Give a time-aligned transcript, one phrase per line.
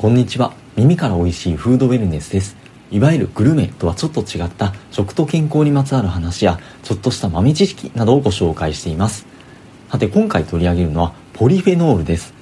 [0.00, 0.54] こんにちは。
[0.76, 2.56] 耳から美味しいフードウェルネスです。
[2.90, 9.26] いわゆるグルメとはちょっと違った食と健康にまつわる話やちょっとした豆知識などをご紹介しています。
[9.90, 12.32] さて今回取り上げるのはポリフェノールです。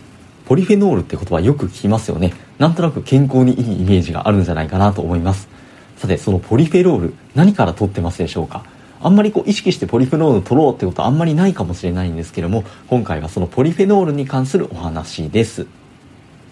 [0.46, 2.32] ポリフェノールって言葉よく聞きますよね。
[2.60, 5.48] なんとなく健康にいいイメージがあるんじゃないかなと思います。
[5.96, 8.62] さてそのポリフェノール何から取ってますでしょうか？
[9.00, 15.66] あんまりこう意識してポリフェノールを取ろうってことはあんまりないかもしれないんですけども今回はそのポリフェノールに関するお話です。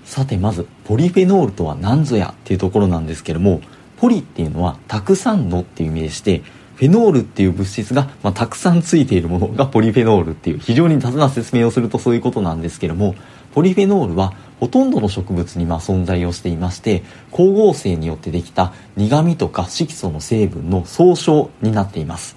[0.06, 3.60] さてまずポリフェノールとは何ぞやっていうところなんですけども
[3.98, 6.42] ポリっていうのはたくさんのっていう意味でして
[6.76, 13.16] フェノールっていう物質が、まあ、たくさんついているものがポリフェノールっていう非常に雑な説明をするとそういうことなんですけども
[13.52, 22.36] ポリフェノールはほとんどの植物にま存在をしていまして光合成によってできた苦味とか色素の成分の総称になっています。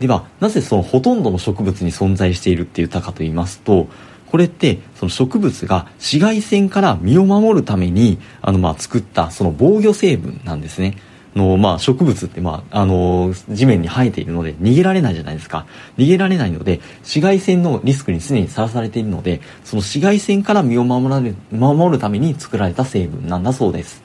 [0.00, 3.86] ではなぜそのほとんどの植物に存在しているって言ったかと言いますと
[4.32, 10.96] これってその植物が紫外線から身を守るためにあのまあ作ったその防御成分なんですね。
[11.36, 15.66] のまあ植物ってまああの地面に生えているので逃げられないじゃないですか
[15.98, 24.02] 逃げられないので紫外線のリスクに常にさらされているのでその紫外線から身を守られ守るために作られた成分なんだそうです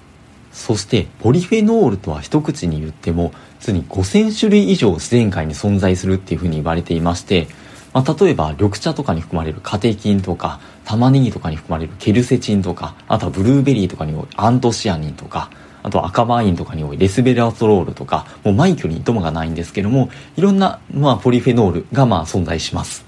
[0.52, 7.48] そしてポリフェノールとは一口に言っても常に5000種類以上自然界に存在するっていうふうに言われていまして
[7.98, 15.50] まあ、例えば緑茶とかに含まれるカテキンとか玉ねぎとかに含まれるケルセチンとかあとはブルーベリーとかに多いアントシアニンとか
[15.82, 23.04] あとは赤ワインとかに多いレスベラトロールとかもう枚挙にいともがないんですけどもいろんな、まあ、ポリフェノールがまあ存在します。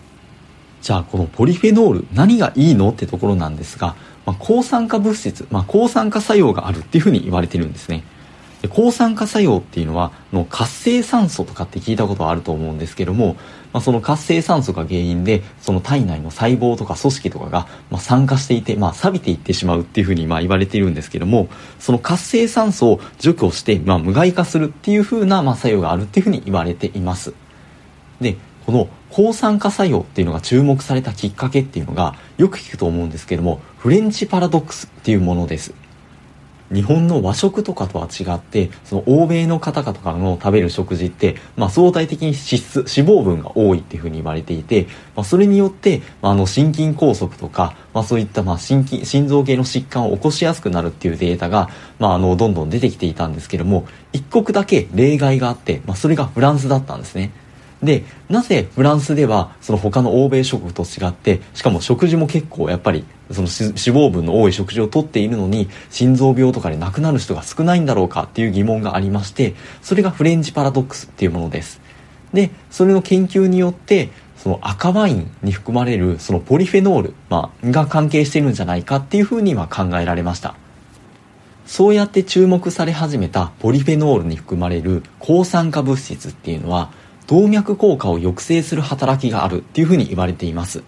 [0.82, 8.04] じゃあこのポリフェノール何がいいのってところなんですが、まあ、抗酸化物質、まあ、抗酸化作用があるっていうふうに言われてるんですね。
[8.68, 13.36] 抗酸化作用っていうのはの活性酸素とかって聞いたことはあると思うんですけども、
[13.72, 21.48] まあ、その活性酸素が原因でその体内の細胞とか組織とかが、まあ、酸化していて、まあ、錆びていってしまうっていうふうにまあ言われているんですけども
[21.80, 27.34] その活性酸素を除去して、まあ、無害化するっていうふうな、まあ、作用があるっていうふうに言われています。
[28.20, 35.74] でこの抗酸化作用っていうのが注目されたきっかけっていうのがよく聞くと思うんですけどもフレンチパラドックスっていうものです。
[36.74, 57.32] 日本の和食とかとは違ってその欧米の方々かの食べる食事って、まあ、相対的に脂質脂肪分が多いっていうふうに言われていて、まあ、それによって、まあ、あの心筋梗塞とか、まあ、そういったまあ心筋心臓系の疾患を起こしやすくなるっていうデータが、まあ、あのどんどん出てきていたんですけども一国だけ例外があって、まあ、それがフランスだったんですね。
[57.84, 71.82] でなぜフランスではその他の欧米諸国と違ってしかも食事も結構やっぱりその脂肪分の多い食事をとっているのに心臓病とかで亡くなる人が少ないんだろうかっていう疑問がありましてそれがフレンチパラドックスっていうものです。
[72.34, 80.56] でそれの研究によってその赤ワインに含まれるそのポリフェノール、まあ、が関係しているんじゃないかっていうふうには考えられました。
[81.66, 86.92] そうやって注目され始めたポリフェノールに含まれる抗酸化物質っていうのは
[87.30, 90.82] 動脈硬化を抑制する働きがあるっていうふうに言われています。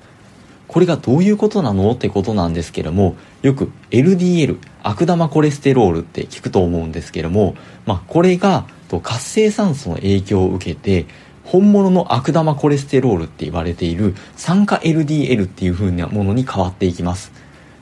[0.68, 8.66] これがどういうことなのってことなんですけどもよく LDL 悪玉コレステロールって聞くと思うんですけども、まあ、これが
[9.03, 11.07] 活性酸素の影響を受けて
[11.44, 17.34] 本物の悪玉コレステロールって言われている酸化 LDL っていう風なものに変わっていきます。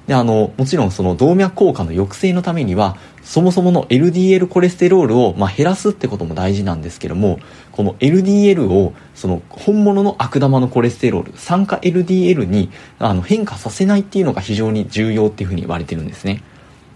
[0.09, 7.39] であのもちろんその動脈硬化の抑制のためにはそもそもの LDL コレステロールを、まあ、減らすってことも大事なんですけども
[7.71, 16.41] この LDL をその本物の悪玉のコレステロール酸化 LDL にあの変化させないっていうのが非常に重要っていうふうに言われてるんですね。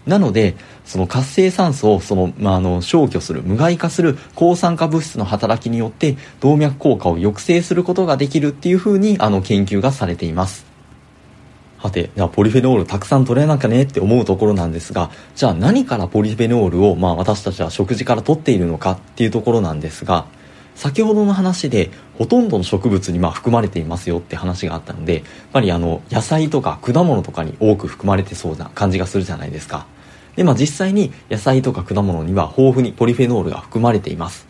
[0.06, 10.73] なのでその活性酸素をその、まあ、あの消去する無害化する抗酸化物質の働きによって動脈硬化を抑制することができるっていうふうにあの研究がされています。
[11.84, 20.24] はて、じゃあポリフェノールたくさん取れなきゃねって思うところなんですが、じゃあ何からポリフェノールを、まあ私たちは食事から取っているのかっていうところなんですが、
[20.74, 29.86] 先ほどの話でほとんどの植物にま含まれていますよって話があったので、やっぱりあの野菜とか果物とかに多く含まれてそうな感じがするじゃないですか。
[30.36, 34.46] で、まあ実際に野菜とか果物には豊富にポリフェノールが含まれています。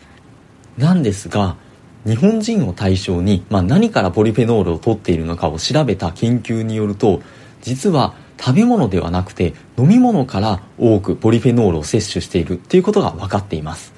[0.77, 1.57] なんですが、
[2.05, 7.21] 日本人を対象に、まあ、何からポリフェノールを取っているのかを調べた研究によると
[7.61, 13.93] 実は食べ物ではなくて飲み物から多くポリフェノールを摂取しているっていうことが分かっています。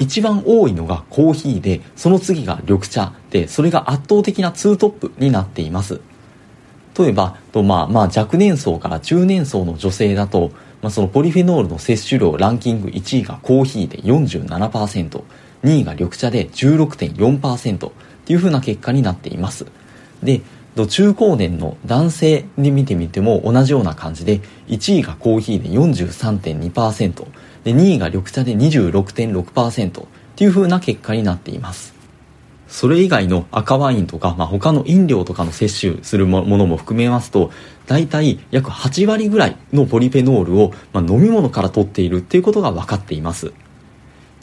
[0.00, 6.00] 一番多いのがコーヒーでその次が緑茶でそれが圧倒的なツートップになっています。
[6.98, 10.50] 例えば、まあ、まあ若年層から中年層の女性だと、
[10.82, 15.22] まあ、そのポリフェノールの摂取量ランキング1位がコーヒーで47%
[15.64, 17.92] 2位が緑茶で16.4%っ
[18.24, 19.66] ていう風な結果になっています。
[20.22, 20.42] で
[20.86, 27.26] 中高年の男性で見てみても同じような感じで1位がコーヒーで43.2%
[27.64, 30.06] で2位が緑茶で26.6%っ
[30.36, 31.94] ていう風な結果になっています。
[32.68, 37.50] それ以外の赤ワインとか、まあ、他の飲料とかの摂取するものも含めますと
[37.86, 43.54] 大体約8割ぐらいのポリフェノールを、まあ、飲み物から取っているっていうことが分かっています。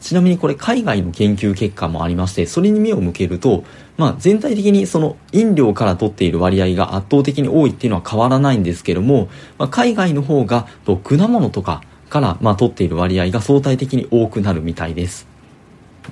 [0.01, 3.63] ちなみにこれ海外の研究結果もありまして、それに目を向けると、
[3.97, 10.67] まあ全体的にその飲料から取っている割合が圧倒的に多いっていうのは変わらないんですけども、まあ、海外の方が
[11.03, 15.27] 果物とかからまあ取っている割合が相対的に多くなるみたいです。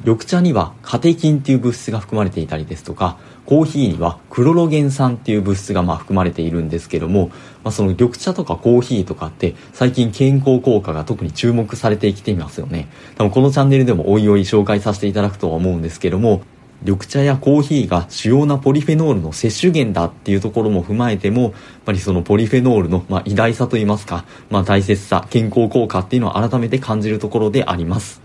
[0.06, 7.30] 緑茶にはカテキンっていう物質が含まれていたりですとか、コーヒーにはクロロゲン酸っていう物質がまあ含まれているんですけども、
[7.64, 12.88] まあ、その緑茶とかコーヒーとかって最近健康効果が特に注目されてきていますよね。
[13.16, 16.42] 多分このチャンネルでもおいおい紹介させていただくとは思うんですけども、
[16.84, 21.52] 緑茶やコーヒーが主要なポリフェノールの摂取源だっていうところも踏まえても、やっ
[21.86, 28.22] ぱりそのポリフェノールの、ま、偉大さといいますか、まあ、大切さ、健康効果っていうのを改めて感じるところであります。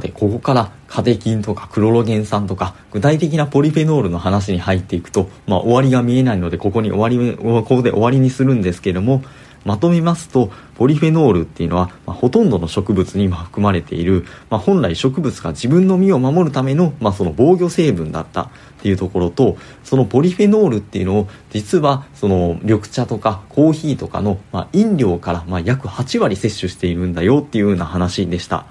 [0.00, 9.22] で、ここからカテキンとかクロロゲン酸とか具体的なポリフェノールの話に入っていくと、まあ、終わりが見えないのでここに終わり、ここで終わりにするんですけども、
[9.66, 18.48] まとめますと、ポリフェノールっていうのは、まあ、ほとんどの植物に含まれている、まあ、本来植物が自分の身を守るための、まあ、その防御成分だったっ
[18.80, 28.66] ていうところと、そのポリフェノールっていうのを、実は、その緑茶とかコーヒーとかの、まあ、飲料から、まあ、約8割摂取しているんだよっていうような話でした。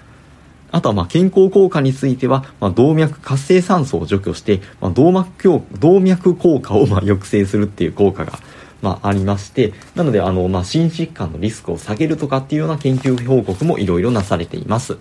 [0.75, 8.39] あとはま健康効果については、ま、動脈活性酸素を除去して、ま、動脈動脈硬化をま抑制するっていう効果が、
[8.81, 14.97] まあ、ありましてなのであの、まあ、心疾患のリスクを下げるとかっていうような研究報告もいろいろなされています。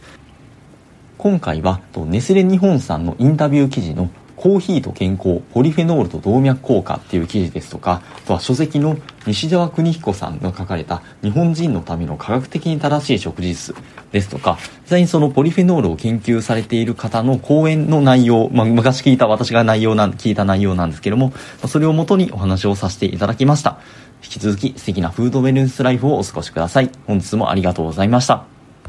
[1.18, 4.10] 今回はネスレ日本さんのインタビュー記事の
[4.44, 13.74] コーヒーと健康、ポリフェノールと動脈硬化っていう記事ですとか、あとは書籍の西澤邦彦さんが書かれた日本人のための科学的に正しい食事術
[14.12, 21.32] ですとか、実際にそのポリフェノールを研究されている方の講演の内容、まあ、昔聞いた私が内容なん、聞いた内容なんですけども、
[21.66, 23.78] それをもとにお話をさせていただきました。
[24.22, 26.90] 引き続き素敵なフードウェルネスライフをお過ごしください。
[27.06, 28.53] 本日もありがとうございました。